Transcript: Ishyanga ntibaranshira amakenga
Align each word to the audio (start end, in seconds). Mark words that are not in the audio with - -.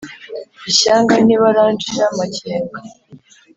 Ishyanga 0.69 1.13
ntibaranshira 1.25 2.03
amakenga 2.11 2.77